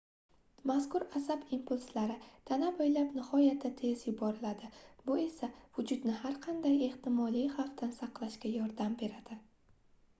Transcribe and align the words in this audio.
mazkur 0.69 1.03
asab 1.17 1.41
impulslari 1.57 2.13
tana 2.51 2.69
boʻylab 2.79 3.11
nihoyatda 3.17 3.69
tez 3.81 4.05
yuboriladi 4.07 4.69
bu 5.09 5.17
esa 5.25 5.49
vujudni 5.79 6.15
har 6.23 6.39
qanday 6.45 6.81
ehtimoliy 6.87 7.45
xvafdan 7.57 7.93
saqlashga 7.99 8.55
yordam 8.55 8.97
beradi 9.03 9.39